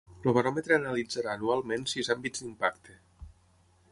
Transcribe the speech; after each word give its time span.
El 0.21 0.31
Baròmetre 0.35 0.77
analitzarà 0.77 1.35
anualment 1.39 1.85
sis 1.93 2.11
àmbits 2.15 2.45
d'impacte. 2.45 2.99